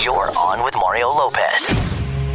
[0.00, 1.66] You're on with Mario Lopez.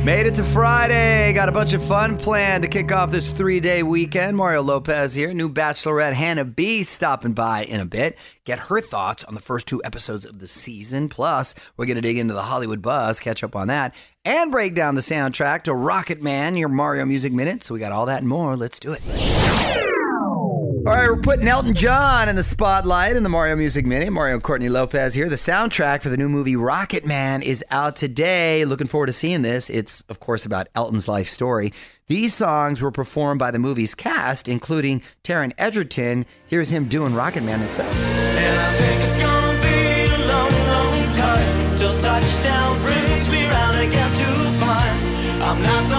[0.03, 1.31] Made it to Friday.
[1.31, 4.35] Got a bunch of fun planned to kick off this three day weekend.
[4.35, 5.33] Mario Lopez here.
[5.33, 8.19] New bachelorette Hannah B stopping by in a bit.
[8.43, 11.07] Get her thoughts on the first two episodes of the season.
[11.07, 13.95] Plus, we're going to dig into the Hollywood buzz, catch up on that,
[14.25, 17.63] and break down the soundtrack to Rocketman, your Mario Music Minute.
[17.63, 18.57] So we got all that and more.
[18.57, 19.92] Let's do it.
[20.85, 24.11] All right, we're putting Elton John in the spotlight in the Mario Music Minute.
[24.11, 25.29] Mario Courtney Lopez here.
[25.29, 28.65] The soundtrack for the new movie Rocketman is out today.
[28.65, 29.69] Looking forward to seeing this.
[29.69, 31.71] It's, of course, about Elton's life story.
[32.07, 36.25] These songs were performed by the movie's cast, including Taron Egerton.
[36.47, 37.95] Here's him doing Rocket Man itself.
[37.95, 43.77] And I think it's gonna be a long, long time till touchdown brings me round
[43.77, 45.92] again to find I'm not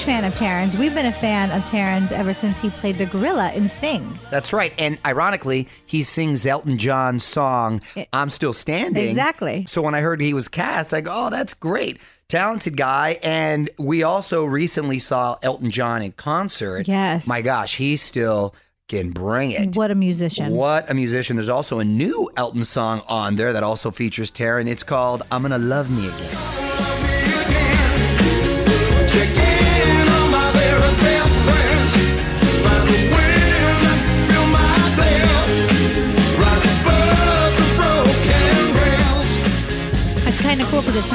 [0.00, 0.74] Huge fan of Terrence.
[0.76, 4.18] We've been a fan of Terrence ever since he played the gorilla in Sing.
[4.30, 4.72] That's right.
[4.78, 9.10] And ironically, he sings Elton John's song, I'm Still Standing.
[9.10, 9.66] Exactly.
[9.68, 12.00] So when I heard he was cast, I go, oh, that's great.
[12.30, 13.18] Talented guy.
[13.22, 16.88] And we also recently saw Elton John in concert.
[16.88, 17.26] Yes.
[17.26, 18.54] My gosh, he still
[18.88, 19.76] can bring it.
[19.76, 20.54] What a musician.
[20.54, 21.36] What a musician.
[21.36, 24.66] There's also a new Elton song on there that also features Taron.
[24.66, 26.46] It's called I'm Gonna Love Me Again.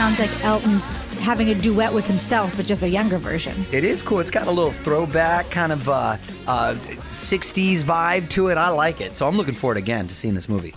[0.06, 0.84] Sounds like Elton's
[1.20, 3.56] having a duet with himself, but just a younger version.
[3.72, 4.20] It is cool.
[4.20, 6.76] It's got a little throwback kind of uh, uh,
[7.10, 8.60] 60s vibe to it.
[8.60, 9.18] I like it.
[9.18, 10.74] So I'm looking forward again to seeing this movie.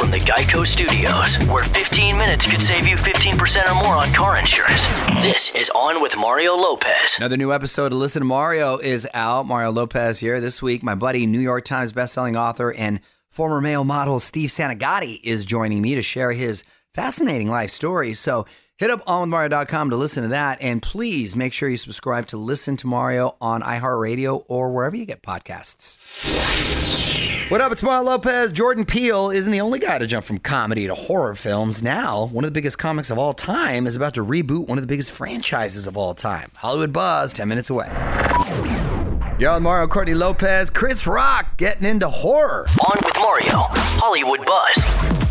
[0.00, 4.36] From the Geico Studios, where 15 minutes could save you 15% or more on car
[4.36, 4.84] insurance.
[5.22, 7.18] This is On with Mario Lopez.
[7.18, 9.46] Another new episode of Listen to Mario is out.
[9.46, 10.40] Mario Lopez here.
[10.40, 12.98] This week, my buddy, New York Times bestselling author and
[13.30, 18.12] former male model Steve Santagati is joining me to share his fascinating life story.
[18.12, 18.46] So
[18.82, 20.60] hit up onwithmario.com to listen to that.
[20.60, 25.06] And please make sure you subscribe to Listen to Mario on iHeartRadio or wherever you
[25.06, 26.00] get podcasts.
[27.48, 27.70] What up?
[27.70, 28.50] It's Mario Lopez.
[28.50, 31.80] Jordan Peele isn't the only guy to jump from comedy to horror films.
[31.80, 34.82] Now, one of the biggest comics of all time is about to reboot one of
[34.82, 36.50] the biggest franchises of all time.
[36.56, 37.86] Hollywood Buzz, 10 minutes away.
[39.38, 42.66] You're Mario Courtney Lopez, Chris Rock getting into horror.
[42.84, 45.21] On with Mario, Hollywood Buzz.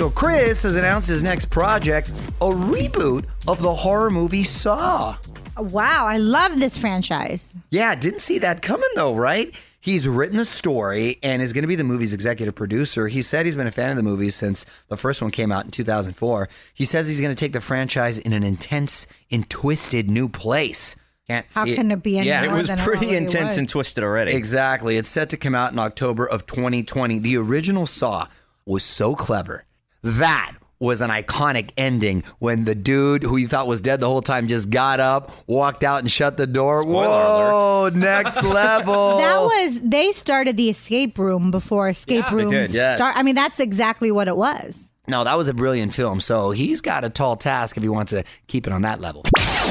[0.00, 2.08] So, Chris has announced his next project,
[2.40, 5.18] a reboot of the horror movie Saw.
[5.58, 7.52] Wow, I love this franchise.
[7.70, 9.54] Yeah, didn't see that coming though, right?
[9.78, 13.08] He's written the story and is going to be the movie's executive producer.
[13.08, 15.66] He said he's been a fan of the movie since the first one came out
[15.66, 16.48] in 2004.
[16.72, 20.96] He says he's going to take the franchise in an intense and twisted new place.
[21.26, 23.58] Can't How see can it be any Yeah, It was than pretty already intense was?
[23.58, 24.32] and twisted already.
[24.32, 24.96] Exactly.
[24.96, 27.18] It's set to come out in October of 2020.
[27.18, 28.28] The original Saw
[28.64, 29.66] was so clever.
[30.02, 34.22] That was an iconic ending when the dude who you thought was dead the whole
[34.22, 36.82] time just got up, walked out, and shut the door.
[36.82, 39.18] Spoiler Whoa, next level.
[39.18, 42.70] That was they started the escape room before escape they rooms did.
[42.70, 42.96] Yes.
[42.96, 43.14] start.
[43.16, 44.90] I mean, that's exactly what it was.
[45.06, 46.18] no, that was a brilliant film.
[46.18, 49.24] So he's got a tall task if he wants to keep it on that level.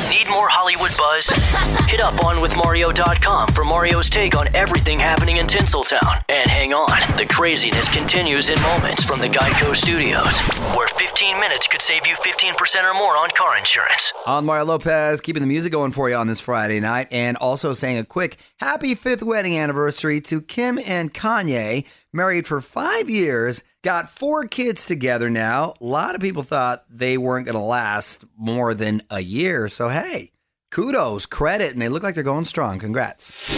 [0.08, 1.28] Need more Hollywood buzz?
[1.92, 6.22] Hit up onwithmario.com for Mario's take on everything happening in Tinseltown.
[6.30, 10.40] And hang on, the craziness continues in moments from the Geico Studios,
[10.78, 14.14] where 15 minutes could save you 15% or more on car insurance.
[14.26, 17.74] On Mario Lopez, keeping the music going for you on this Friday night, and also
[17.74, 23.64] saying a quick happy fifth wedding anniversary to Kim and Kanye, married for five years,
[23.84, 25.74] got four kids together now.
[25.80, 29.68] A lot of people thought they weren't going to last more than a year.
[29.68, 30.32] So, hey,
[30.72, 32.80] kudos, credit, and they look like they're going strong.
[32.80, 33.58] Congrats.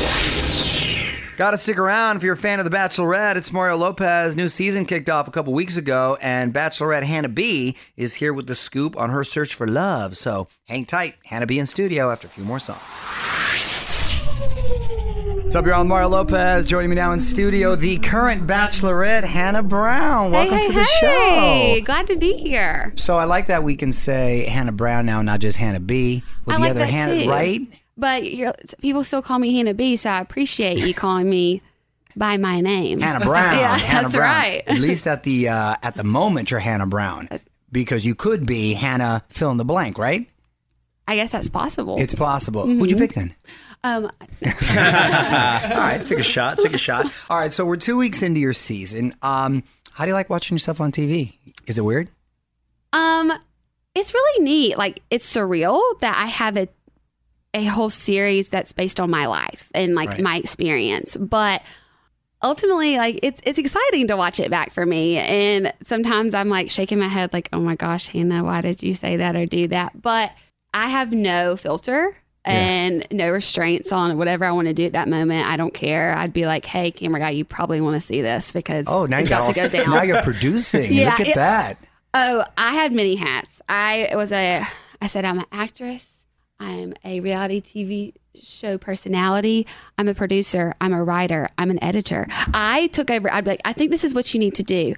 [1.38, 3.36] Got to stick around if you're a fan of The Bachelorette.
[3.36, 4.36] It's Mario Lopez.
[4.36, 8.46] New season kicked off a couple weeks ago, and Bachelorette Hannah B is here with
[8.46, 10.16] the scoop on her search for love.
[10.16, 11.16] So hang tight.
[11.26, 13.02] Hannah B in studio after a few more songs.
[15.52, 16.66] What's up, you're on Mario Lopez.
[16.66, 20.32] Joining me now in studio, the current Bachelorette, Hannah Brown.
[20.32, 21.86] Welcome hey, to the hey, show.
[21.86, 22.94] Glad to be here.
[22.96, 26.24] So I like that we can say Hannah Brown now, not just Hannah B.
[26.46, 27.30] With I the like other Hannah, too.
[27.30, 27.60] right?
[27.98, 31.62] But you're, people still call me Hannah B, so I appreciate you calling me
[32.16, 33.02] by my name.
[33.02, 33.58] Hannah Brown.
[33.58, 34.34] yeah, Hannah that's Brown.
[34.34, 34.64] right.
[34.68, 37.28] At least at the uh, at the moment, you're Hannah Brown
[37.70, 40.30] because you could be Hannah fill in the blank, right?
[41.10, 41.98] I guess that's possible.
[42.00, 42.66] It's possible.
[42.66, 43.36] Who'd you pick then?
[43.84, 44.12] Um, All
[44.46, 46.60] right, took a shot.
[46.60, 47.12] Took a shot.
[47.30, 49.14] All right, so we're two weeks into your season.
[49.22, 49.64] Um,
[49.94, 51.34] how do you like watching yourself on TV?
[51.68, 52.08] Is it weird?
[52.94, 53.32] um,
[53.94, 54.78] it's really neat.
[54.78, 56.68] Like it's surreal that I have a
[57.54, 60.22] a whole series that's based on my life and like Right.
[60.22, 61.18] my experience.
[61.18, 61.62] But
[62.42, 65.18] ultimately, like it's it's exciting to watch it back for me.
[65.18, 68.94] And sometimes I'm like shaking my head, like, oh my gosh, Hannah, why did you
[68.94, 70.02] say that or do that?
[70.02, 70.32] But
[70.74, 72.16] I have no filter.
[72.44, 75.48] And no restraints on whatever I want to do at that moment.
[75.48, 76.14] I don't care.
[76.18, 79.20] I'd be like, "Hey, camera guy, you probably want to see this because Oh, now
[79.20, 80.92] it's you're about to go down." Now you're producing.
[80.94, 81.78] Yeah, Look at it- that.
[82.14, 83.62] Oh, I had many hats.
[83.70, 84.66] I was a,
[85.02, 86.08] I said I'm an actress.
[86.60, 89.66] I'm a reality TV show personality.
[89.98, 90.74] I'm a producer.
[90.82, 91.48] I'm a writer.
[91.58, 92.28] I'm an editor.
[92.54, 93.32] I took over.
[93.32, 94.96] I'd be like, I think this is what you need to do.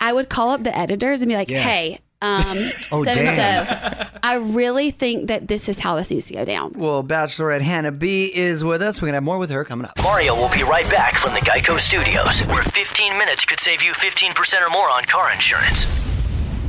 [0.00, 1.60] I would call up the editors and be like, Yeah.
[1.60, 2.58] Hey, um,
[2.92, 3.66] Oh, so damn.
[3.66, 6.72] so, I really think that this is how this needs to go down.
[6.76, 9.00] Well, Bachelorette Hannah B is with us.
[9.00, 9.92] We're going to have more with her coming up.
[10.02, 13.92] Mario will be right back from the Geico Studios, where 15 minutes could save you
[13.92, 15.86] 15% or more on car insurance.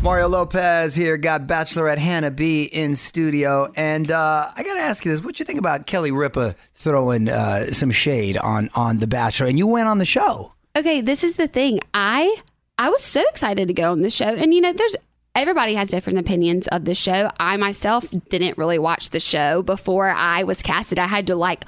[0.02, 3.68] Mario Lopez here, got Bachelorette Hannah B in studio.
[3.76, 5.24] And uh, I got to ask you this.
[5.24, 9.46] What you think about Kelly Ripa throwing uh, some shade on, on The Bachelor?
[9.48, 10.54] And you went on the show.
[10.76, 11.82] Okay, this is the thing.
[11.94, 12.36] I
[12.80, 14.96] I was so excited to go on the show, and you know, there's
[15.36, 17.30] everybody has different opinions of the show.
[17.40, 21.00] I myself didn't really watch the show before I was casted.
[21.00, 21.66] I had to like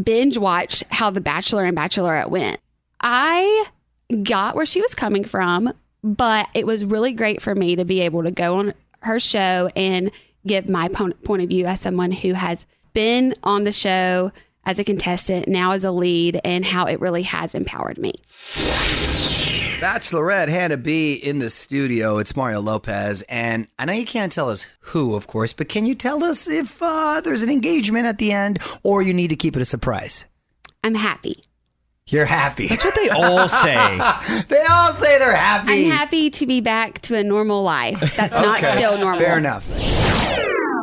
[0.00, 2.60] binge watch how The Bachelor and Bachelorette went.
[3.00, 3.66] I
[4.22, 8.00] got where she was coming from, but it was really great for me to be
[8.00, 10.10] able to go on her show and
[10.46, 14.32] give my point of view as someone who has been on the show
[14.64, 18.14] as a contestant, now as a lead, and how it really has empowered me.
[19.80, 22.18] Bachelorette Hannah B in the studio.
[22.18, 23.22] It's Mario Lopez.
[23.30, 26.50] And I know you can't tell us who, of course, but can you tell us
[26.50, 29.64] if uh, there's an engagement at the end or you need to keep it a
[29.64, 30.26] surprise?
[30.84, 31.42] I'm happy.
[32.08, 32.66] You're happy.
[32.66, 33.96] That's what they all say.
[34.48, 35.86] they all say they're happy.
[35.86, 38.00] I'm happy to be back to a normal life.
[38.16, 39.20] That's not still normal.
[39.20, 39.99] Fair enough.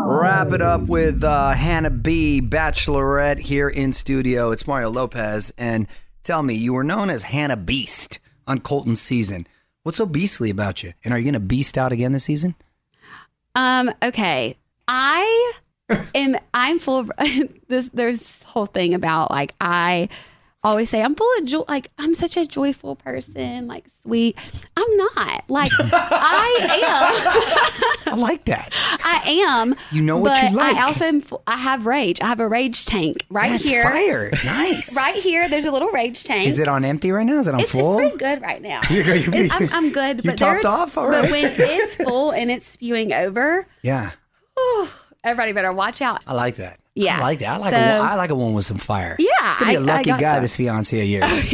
[0.10, 4.52] Wrap it up with uh, Hannah B, Bachelorette here in studio.
[4.52, 5.52] It's Mario Lopez.
[5.58, 5.86] And
[6.24, 9.46] tell me, you were known as Hannah Beast on Colton's season.
[9.84, 10.94] What's so beastly about you?
[11.04, 12.56] And are you going to beast out again this season?
[13.54, 13.92] Um.
[14.02, 14.56] Okay.
[14.88, 15.54] I
[16.16, 16.38] am.
[16.54, 17.12] I'm full of
[17.68, 17.90] this.
[17.94, 20.08] There's this whole thing about like I
[20.70, 21.64] always say I'm full of joy.
[21.68, 23.68] Like I'm such a joyful person.
[23.68, 24.38] Like sweet.
[24.76, 25.44] I'm not.
[25.50, 26.82] Like I
[28.06, 28.14] am.
[28.14, 28.70] I like that.
[29.04, 29.76] I am.
[29.92, 30.76] You know what but you like.
[30.76, 31.24] I also am.
[31.46, 32.20] I have rage.
[32.22, 33.84] I have a rage tank right here.
[33.84, 34.32] That's here.
[34.32, 34.38] fire.
[34.46, 34.96] Nice.
[34.96, 35.50] Right here.
[35.50, 36.48] There's a little rage tank.
[36.48, 37.40] Is it on empty right now?
[37.40, 37.98] Is it on It's, it's full?
[37.98, 38.82] pretty good right now.
[38.90, 40.24] You're- you're- I'm, I'm good.
[40.24, 40.98] You but topped off?
[40.98, 44.12] All but when it's full and it's spewing over, yeah.
[45.24, 46.22] everybody better watch out.
[46.28, 46.80] I like that.
[46.98, 47.18] Yeah.
[47.18, 47.54] I like that.
[47.56, 49.16] I like, So- a, one- I like a one with some fire.
[49.20, 50.42] Yeah, It's going to be a lucky guy, some.
[50.42, 51.54] this fiance of yours.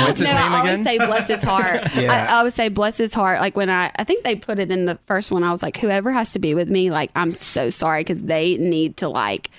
[0.00, 0.78] What's his no, name I again?
[0.78, 1.80] always say bless his heart.
[1.96, 2.28] Yeah.
[2.30, 3.40] I, I would say bless his heart.
[3.40, 5.42] Like when I, I think they put it in the first one.
[5.42, 8.56] I was like, whoever has to be with me, like I'm so sorry because they
[8.56, 9.50] need to like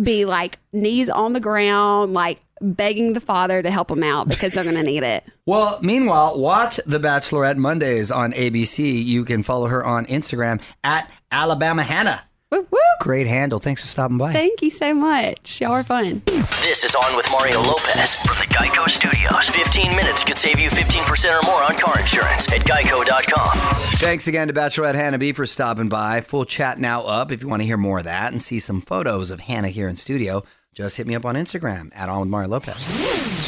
[0.00, 4.52] be like knees on the ground, like begging the father to help them out because
[4.54, 5.24] they're gonna need it.
[5.46, 9.04] Well, meanwhile, watch The Bachelorette Mondays on ABC.
[9.04, 12.22] You can follow her on Instagram at Alabama Hannah.
[12.52, 12.78] Woo, woo.
[13.00, 13.58] Great handle.
[13.58, 14.32] Thanks for stopping by.
[14.32, 15.60] Thank you so much.
[15.60, 16.22] Y'all are fun.
[16.62, 19.48] This is On with Mario Lopez from the Geico Studios.
[19.48, 23.58] 15 minutes could save you 15% or more on car insurance at geico.com.
[23.98, 26.20] Thanks again to Bachelorette Hannah B for stopping by.
[26.20, 27.32] Full chat now up.
[27.32, 29.88] If you want to hear more of that and see some photos of Hannah here
[29.88, 33.45] in studio, just hit me up on Instagram at On with Mario Lopez.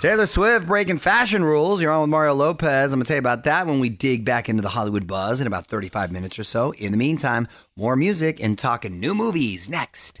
[0.00, 1.82] Taylor Swift breaking fashion rules.
[1.82, 2.92] You're on with Mario Lopez.
[2.92, 5.40] I'm going to tell you about that when we dig back into the Hollywood buzz
[5.40, 6.70] in about 35 minutes or so.
[6.74, 10.20] In the meantime, more music and talking new movies next.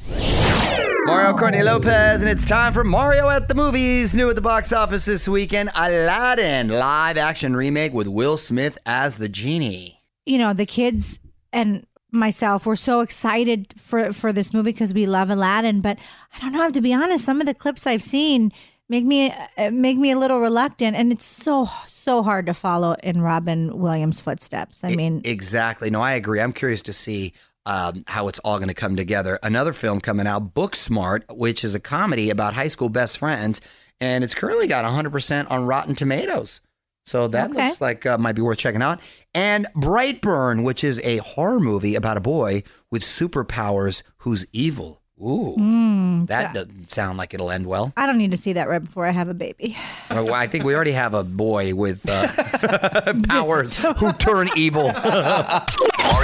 [1.04, 4.16] Mario Courtney Lopez, and it's time for Mario at the Movies.
[4.16, 9.16] New at the box office this weekend Aladdin live action remake with Will Smith as
[9.18, 10.00] the genie.
[10.26, 11.20] you know the kids
[11.52, 15.80] and myself were so excited for for this movie because we love Aladdin.
[15.82, 15.98] But
[16.34, 16.62] I don't know.
[16.62, 17.24] I have to be honest.
[17.24, 18.52] Some of the clips I've seen
[18.88, 22.94] make me uh, make me a little reluctant, and it's so so hard to follow
[23.02, 24.82] in Robin Williams' footsteps.
[24.84, 25.90] I mean, Exactly.
[25.90, 26.40] No, I agree.
[26.40, 27.32] I'm curious to see
[27.66, 29.38] um, how it's all going to come together.
[29.42, 33.60] Another film coming out, Booksmart, which is a comedy about high school best friends,
[34.00, 36.60] and it's currently got 100% on Rotten Tomatoes.
[37.04, 37.64] So that Okay.
[37.64, 39.00] looks like uh, might be worth checking out.
[39.34, 44.97] And Brightburn, which is a horror movie about a boy with superpowers who's evil.
[45.20, 47.92] Ooh, mm, that doesn't sound like it'll end well.
[47.96, 49.76] I don't need to see that right before I have a baby.
[50.10, 54.90] Well, I think we already have a boy with uh, powers who turn evil.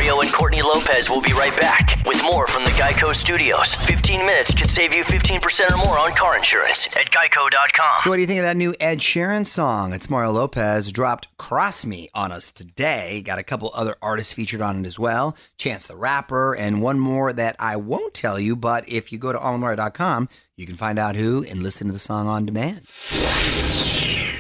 [0.05, 3.75] Mario and Courtney Lopez will be right back with more from the Geico Studios.
[3.75, 8.01] 15 minutes could save you 15% or more on car insurance at geico.com.
[8.01, 9.95] So, what do you think of that new Ed Sheeran song?
[9.95, 13.23] It's Mario Lopez dropped "Cross Me" on us today.
[13.23, 15.39] Got a couple other artists featured on it as well.
[15.57, 18.57] Chance the Rapper, and one more that I won't tell you.
[18.57, 21.99] But if you go to allmario.com, you can find out who and listen to the
[21.99, 22.83] song on demand.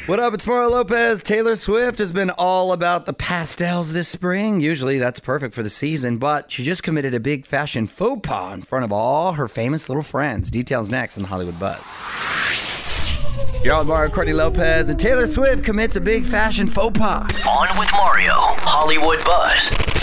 [0.06, 0.34] What up?
[0.34, 1.22] It's Mario Lopez.
[1.22, 4.60] Taylor Swift has been all about the pastels this spring.
[4.60, 8.52] Usually that's perfect for the season, but she just committed a big fashion faux pas
[8.52, 10.50] in front of all her famous little friends.
[10.50, 11.96] Details next on the Hollywood Buzz.
[13.66, 17.26] On Mario Courtney Lopez and Taylor Swift commits a big fashion faux pas.
[17.46, 19.93] On with Mario, Hollywood Buzz.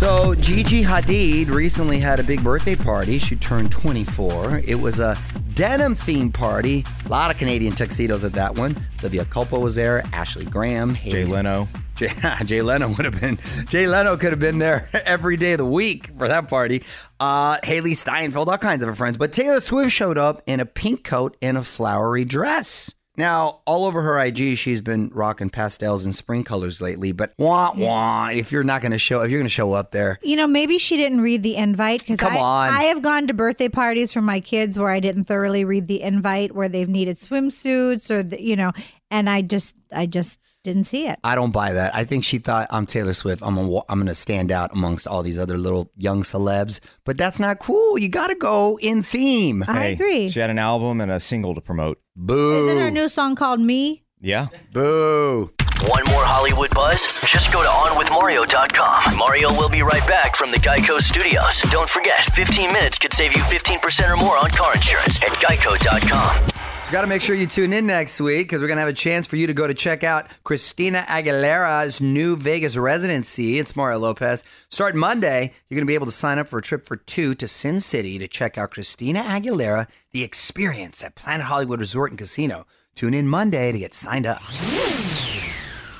[0.00, 3.18] So, Gigi Hadid recently had a big birthday party.
[3.18, 4.62] She turned 24.
[4.64, 5.14] It was a
[5.52, 6.86] denim themed party.
[7.04, 8.74] A lot of Canadian tuxedos at that one.
[9.00, 11.68] Olivia Culpo was there, Ashley Graham, Jay Leno.
[11.96, 12.08] Jay,
[12.46, 13.38] Jay Leno would have been.
[13.66, 16.82] Jay Leno could have been there every day of the week for that party.
[17.20, 19.18] Uh, Hailee Steinfeld, all kinds of her friends.
[19.18, 22.94] But Taylor Swift showed up in a pink coat and a flowery dress.
[23.20, 27.12] Now, all over her IG, she's been rocking pastels and spring colors lately.
[27.12, 29.90] But wah wah, if you're not going to show, if you're going to show up
[29.90, 32.68] there, You know, maybe she didn't read the invite because Come I, on.
[32.70, 36.00] I have gone to birthday parties for my kids where I didn't thoroughly read the
[36.00, 38.72] invite, where they've needed swimsuits or the, you know,
[39.10, 41.18] and I just I just didn't see it.
[41.24, 41.94] I don't buy that.
[41.94, 43.42] I think she thought I'm Taylor Swift.
[43.42, 46.80] I'm gonna, I'm going to stand out amongst all these other little young celebs.
[47.04, 47.98] But that's not cool.
[47.98, 49.64] You got to go in theme.
[49.66, 50.28] I Hey, agree.
[50.28, 51.98] She had an album and a single to promote.
[52.16, 52.68] Boo.
[52.68, 54.04] Isn't her new song called Me?
[54.20, 54.48] Yeah.
[54.72, 55.50] Boo.
[55.82, 57.06] Want more Hollywood Buzz?
[57.24, 59.16] Just go to OnWithMario.com.
[59.16, 61.62] Mario will be right back from the Geico Studios.
[61.70, 66.59] Don't forget, 15 minutes could save you 15% or more on car insurance at Geico.com.
[66.90, 68.92] Got to make sure you tune in next week because we're going to have a
[68.92, 73.60] chance for you to go to check out Christina Aguilera's new Vegas residency.
[73.60, 74.42] It's Mario Lopez.
[74.70, 77.32] Start Monday, you're going to be able to sign up for a trip for two
[77.34, 82.18] to Sin City to check out Christina Aguilera, the experience at Planet Hollywood Resort and
[82.18, 82.66] Casino.
[82.96, 84.42] Tune in Monday to get signed up.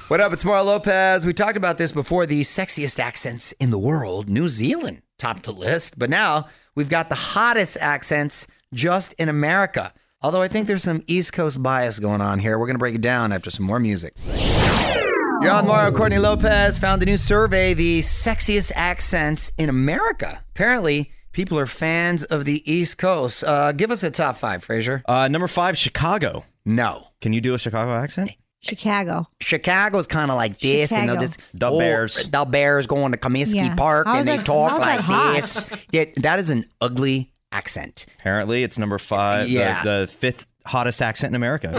[0.09, 0.33] What up?
[0.33, 1.25] It's Mario Lopez.
[1.25, 2.27] We talked about this before.
[2.27, 7.11] The sexiest accents in the world, New Zealand topped the list, but now we've got
[7.11, 9.93] the hottest accents just in America.
[10.23, 12.59] Although I think there's some East Coast bias going on here.
[12.59, 14.15] We're going to break it down after some more music.
[15.41, 20.45] You're on Mario Courtney Lopez found a new survey, the sexiest accents in America.
[20.51, 23.45] Apparently, people are fans of the East Coast.
[23.45, 25.03] Uh, give us a top five, Frazier.
[25.07, 26.45] Uh, number five, Chicago.
[26.67, 27.07] No.
[27.23, 28.37] Can you do a Chicago accent?
[28.61, 29.27] Chicago.
[29.41, 31.21] Chicago's kind of like this, you know, Chicago.
[31.21, 32.29] this The oh, Bears.
[32.29, 33.75] the Bears going to Comiskey Yeah.
[33.75, 35.33] Park and they that- talk like hot?
[35.37, 35.87] this.
[35.93, 38.07] Yeah, that is an ugly accent.
[38.19, 39.47] Apparently, it's number five.
[39.47, 39.83] the- Yeah.
[39.83, 41.71] The, fifth hottest accent in America.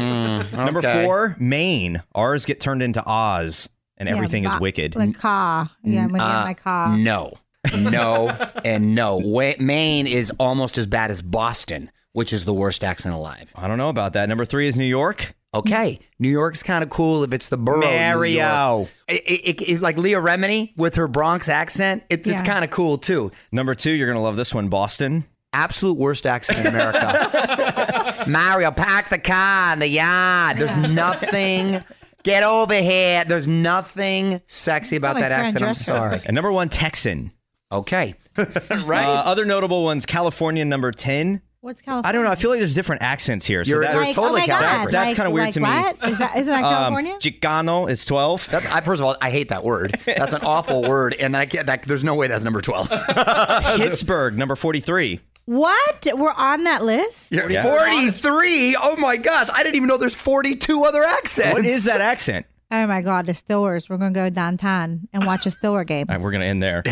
[0.54, 1.06] Number okay.
[1.06, 2.02] four, Maine.
[2.16, 4.96] Ours get turned into Oz, and everything yeah, is wicked.
[4.96, 5.70] Like car.
[5.84, 6.98] Yeah, when you Uh, my car.
[6.98, 7.34] No,
[7.80, 8.30] no,
[8.66, 9.18] and no.
[9.18, 13.52] Wa- Maine is almost as bad as Boston, which is the worst accent alive.
[13.56, 14.28] I don't know about that.
[14.30, 15.36] Number three is New York.
[15.54, 17.76] Okay, New York's kind of cool if it's the borough.
[17.78, 18.16] of New York.
[18.16, 18.88] Mario.
[19.10, 19.22] It,
[19.60, 22.04] it, it- like Leah Remini with her Bronx accent.
[22.10, 23.32] It's it's kind of cool too.
[23.52, 25.26] Number two, you're gonna love this one, Boston.
[25.54, 28.24] Absolute worst accent in America.
[28.28, 30.58] Mario, park the car in the yard.
[30.58, 31.84] There's nothing.
[32.24, 33.24] Get over here.
[33.26, 35.64] There's nothing sexy about like that Fran accent.
[35.64, 36.20] I'm sorry.
[36.26, 37.32] And number one, Texan.
[37.72, 38.16] Okay.
[38.38, 39.06] right.
[39.06, 41.42] Uh, other notable ones, California, number ten.
[41.62, 42.10] What's California?
[42.10, 42.32] I don't know.
[42.32, 43.64] I feel like there's different accents here.
[43.64, 44.62] So You're- that, there's Like, totally oh my God.
[44.62, 44.92] California.
[44.92, 45.70] That's like- kinda weird like to me.
[45.70, 46.10] What?
[46.10, 47.18] Is that, isn't that um, California?
[47.20, 48.48] Chicano is twelve.
[48.52, 49.92] That's I, first of all, I hate that word.
[50.06, 51.68] That's an awful word, and I can't.
[51.68, 52.90] That, there's no way that's number twelve.
[53.78, 55.20] Pittsburgh, number forty-three.
[55.46, 56.08] What?
[56.14, 57.30] We're on that list?
[57.32, 57.64] Yeah.
[57.64, 58.76] Forty-three.
[58.80, 59.50] Oh my gosh!
[59.52, 61.54] I didn't even know there's forty-two other accents.
[61.54, 62.46] What is that accent?
[62.74, 63.90] Oh my God, the Stillers.
[63.90, 66.06] We're going to go downtown and watch a Stiller game.
[66.08, 66.82] All right, we're gonna end there.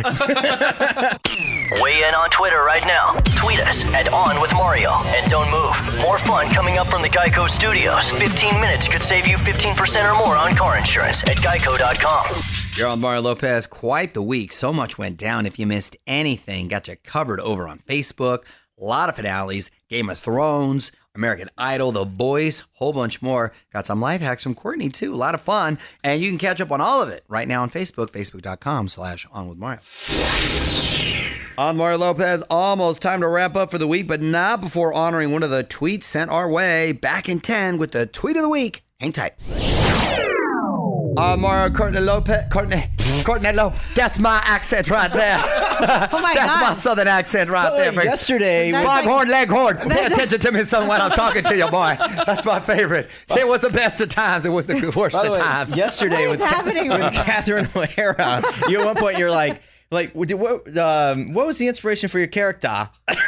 [1.81, 3.13] Weigh in on Twitter right now.
[3.35, 4.91] Tweet us at On With Mario.
[5.05, 6.01] And don't move.
[6.01, 8.11] More fun coming up from the Geico Studios.
[8.11, 12.25] 15 minutes could save you 15% or more on car insurance at geico.com.
[12.75, 13.65] You're on Mario Lopez.
[13.67, 14.51] Quite the week.
[14.51, 15.45] So much went down.
[15.45, 18.43] If you missed anything, got you covered over on Facebook.
[18.79, 19.71] A lot of finales.
[19.89, 23.51] Game of Thrones, American Idol, The Voice, whole bunch more.
[23.73, 25.13] Got some life hacks from Courtney too.
[25.13, 25.77] A lot of fun.
[26.03, 29.27] And you can catch up on all of it right now on Facebook, facebook.com slash
[29.31, 29.79] on with Mario.
[31.57, 35.33] On Mario Lopez, almost time to wrap up for the week, but not before honoring
[35.33, 38.49] one of the tweets sent our way back in 10 with the tweet of the
[38.49, 38.83] week.
[38.99, 39.33] Hang tight.
[41.19, 42.89] Uh, Mario Courtney Lopez, Courtney,
[43.25, 43.77] Courtney Lopez.
[43.93, 45.37] That's my accent right there.
[45.81, 47.93] Oh my That's my southern accent right there.
[47.93, 48.09] Frank.
[48.09, 49.77] yesterday, That's like- Foghorn Leghorn.
[49.77, 51.95] Pay attention to me, son, when I'm talking to you, boy.
[52.25, 53.09] That's my favorite.
[53.29, 54.45] It was the best of times.
[54.45, 55.77] It was the worst By the of way, times.
[55.77, 56.89] yesterday What with, happening?
[56.89, 61.57] with Catherine O'Hara, you at one point you're like, Like, what, what, um, what was
[61.57, 62.89] the inspiration for your character?
[63.07, 63.25] Fucking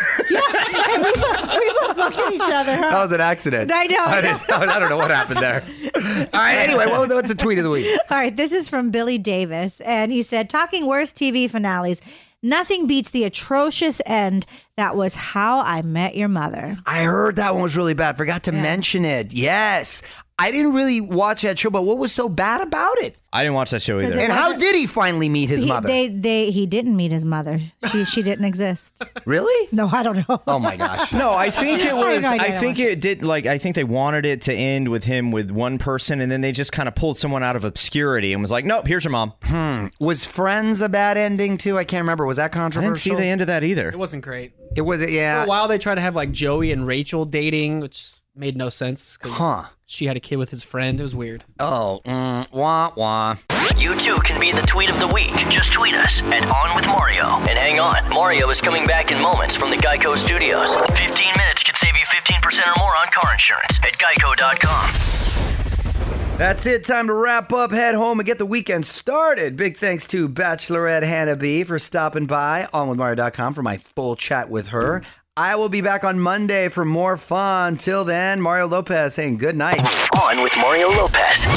[2.34, 2.78] each other.
[2.78, 3.72] That was an accident.
[3.74, 5.64] I know, I I, didn't, I don't know what happened there.
[5.96, 6.58] All right.
[6.58, 7.88] Anyway, what was, what's the tweet of the week?
[8.10, 12.02] All right, this is from Billy Davis, and he said, "Talking worst TV finales."
[12.44, 16.76] Nothing beats the atrocious end that was How I Met Your Mother.
[16.88, 18.18] I heard that one was really bad.
[18.18, 19.32] Forgot to mention it.
[19.32, 20.02] Yes.
[20.42, 23.18] I didn't really watch that show, but what was so bad about it?
[23.34, 24.18] I didn't watch that show either.
[24.18, 25.88] And how did he finally meet his He, mother?
[25.88, 27.62] they, they, he didn't meet his mother.
[27.92, 29.02] She, she didn't exist.
[29.26, 29.70] really?
[29.72, 30.42] No, I don't know.
[30.48, 31.14] Oh my gosh.
[31.14, 32.24] No, I think it was.
[32.24, 33.24] no I I think it did.
[33.24, 36.42] Like, I think they wanted it to end with him with one person, and then
[36.42, 39.12] they just kind of pulled someone out of obscurity and was like, "Nope, here's your
[39.12, 41.78] mom." I Was Friends a bad ending too?
[41.78, 42.26] I can't remember.
[42.26, 42.84] Was that controversial?
[42.84, 43.90] I didn't see the end of that either.
[43.90, 44.54] It wasn't great.
[44.76, 45.04] It was.
[45.04, 45.44] For Yeah.
[45.44, 49.18] a while, they tried to have like Joey and Rachel dating, which made no sense.
[49.24, 49.66] Huh.
[49.92, 51.02] She had a kid with his friend.
[51.02, 51.44] It was weird.
[51.60, 52.00] Oh.
[52.06, 53.36] Mm, wah wah.
[53.78, 55.34] You too can be the tweet of the week.
[55.50, 57.26] Just tweet us at On With Mario.
[57.26, 60.78] And hang on, Mario is coming back in moments from the Geico Studios.
[60.78, 66.38] 15 minutes could save you 15% or more on car insurance at geico.com.
[66.38, 66.86] That's it.
[66.86, 69.58] Time to wrap up, head home, and get the weekend started.
[69.58, 74.16] Big thanks to Bachelorette Hannah B for stopping by on with Mario.com for my full
[74.16, 75.02] chat with her.
[75.38, 77.78] I will be back on Monday for more fun.
[77.78, 79.82] Till then, Mario Lopez saying good night.
[80.20, 81.48] On with Mario Lopez.